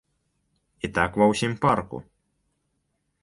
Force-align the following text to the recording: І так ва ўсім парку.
І 0.87 0.89
так 0.95 1.19
ва 1.21 1.25
ўсім 1.33 1.53
парку. 1.65 1.97